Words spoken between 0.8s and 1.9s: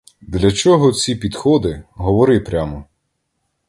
ці підходи,